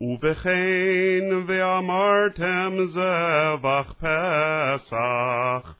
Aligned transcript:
ובכן 0.00 1.24
ואמרתם 1.46 2.76
זבח 2.84 3.94
פסח, 3.98 5.74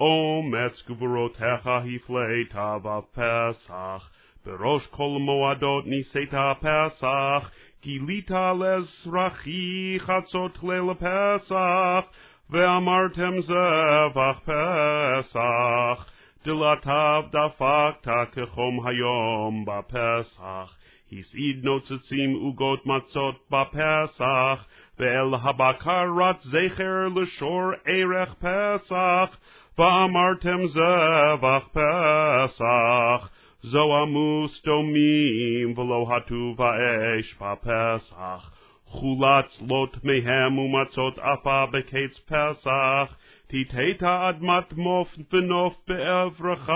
אומץ 0.00 0.82
גבורותיך 0.88 1.66
הפלית 1.66 2.54
בפסח, 2.82 4.10
בראש 4.46 4.86
כל 4.86 5.16
מועדות 5.20 5.86
ניסית 5.86 6.34
פסח, 6.60 7.50
גילית 7.82 8.30
לזרחי 8.30 9.96
חצות 9.98 10.58
ליל 10.62 10.94
פסח, 10.94 12.04
ואמרתם 12.50 13.40
זבח 13.40 14.40
פסח, 14.44 16.15
דלתיו 16.46 17.22
דפקת 17.30 18.08
כחום 18.32 18.86
היום 18.86 19.64
בפסח. 19.66 20.76
הסעיד 21.12 21.64
נוצצים 21.64 22.32
עוגות 22.32 22.86
מצות 22.86 23.34
בפסח, 23.50 24.66
ואל 24.98 25.34
הבקרת 25.42 26.40
זכר 26.40 27.08
לשור 27.16 27.62
ערך 27.84 28.34
פסח, 28.34 29.36
ואמרתם 29.78 30.66
זבח 30.66 31.68
פסח. 31.68 33.28
זו 33.62 33.96
עמוס 34.02 34.62
דומים 34.64 35.78
ולא 35.78 36.06
הטוב 36.16 36.62
האש 36.62 37.34
בפסח. 37.40 38.50
חולץ 38.86 39.62
לוט 39.68 39.96
מהם 40.04 40.58
ומצות 40.58 41.18
עפה 41.18 41.64
בקץ 41.66 42.18
פסח, 42.26 43.16
תיתת 43.46 44.02
אדמת 44.02 44.72
מוף 44.72 45.16
ונוף 45.32 45.76
בעברך 45.88 46.70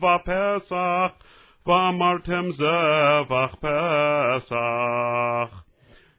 בפסח, 0.00 1.12
ואמרתם 1.66 2.44
זבח 2.50 3.54
פסח. 3.60 4.56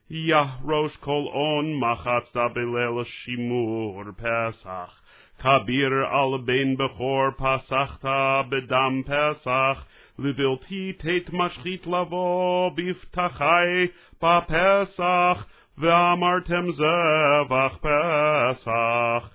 יחרוש 0.09 0.97
כל 0.97 1.23
און 1.33 1.79
מחצת 1.79 2.35
בליל 2.53 3.03
שימור 3.03 4.03
פסח. 4.17 5.01
כביר 5.39 5.89
על 6.09 6.41
בן 6.45 6.75
בכור 6.75 7.29
פסחת 7.37 8.05
בדם 8.49 9.01
פסח, 9.05 9.85
לבלתי 10.19 10.93
תת 10.93 11.33
משחית 11.33 11.87
לבוא 11.87 12.71
בפתחי 12.75 13.87
בפסח, 14.23 15.45
ואמרתם 15.77 16.65
זבח 16.71 17.77
פסח. 17.81 19.29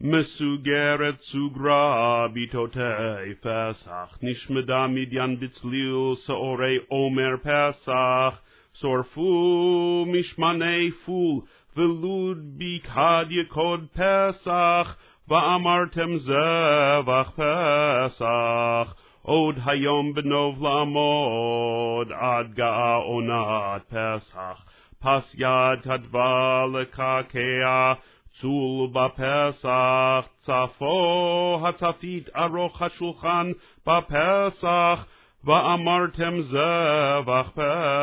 מסוגרת 0.00 1.20
סוגרה 1.20 2.26
ביתותי 2.32 3.34
פסח, 3.40 4.18
נשמדה 4.22 4.86
מדיין 4.86 5.40
בצליל 5.40 6.14
שעורי 6.26 6.76
עומר 6.88 7.36
פסח, 7.42 8.40
שורפו 8.74 10.04
משמני 10.08 10.90
פול, 10.90 11.40
ולוד 11.76 12.38
בקד 12.58 13.26
יקוד 13.30 13.86
פסח, 13.92 14.96
ואמרתם 15.28 16.16
זבח 16.16 17.30
פסח. 17.30 18.94
עוד 19.22 19.58
היום 19.66 20.12
בנוב 20.14 20.62
לעמוד, 20.62 22.12
עד 22.12 22.54
גאה 22.54 22.94
עונת 22.94 23.82
פסח. 23.88 24.64
פס 25.02 25.34
יד 25.38 25.80
תדבה 25.82 26.64
לקעקע, 26.72 27.92
צול 28.40 28.88
בפסח, 28.92 30.28
צפו 30.38 31.60
הצפית 31.68 32.28
ארוך 32.36 32.82
השולחן 32.82 33.50
בפסח, 33.86 35.06
ואמרתם 35.44 36.40
זבח 36.40 37.50
פסח. 37.54 37.97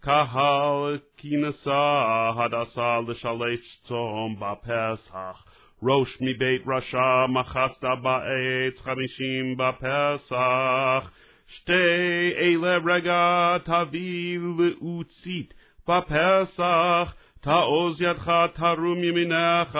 קהל 0.00 0.98
כינסה 1.16 2.32
הדסה 2.36 2.98
לשלש 3.08 3.80
צום 3.82 4.36
בפסח. 4.40 5.44
ראש 5.82 6.18
מבית 6.20 6.62
רשע 6.66 7.26
מחצת 7.28 7.88
בעץ 8.02 8.80
חמישים 8.80 9.56
בפסח. 9.56 11.10
שתי 11.46 12.32
אלה 12.38 12.78
רגע 12.86 13.56
תביא 13.64 14.38
לעוצית 14.58 15.54
בפסח. 15.88 17.14
תעוז 17.40 18.02
ידך 18.02 18.32
תרום 18.54 19.04
ימינך, 19.04 19.78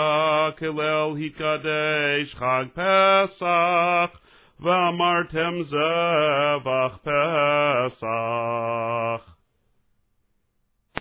כלל 0.58 1.12
התקדש 1.24 2.34
חג 2.34 2.64
פסח, 2.72 4.20
ואמרתם 4.60 5.54
זבח 5.62 5.78
פסח. 6.62 6.77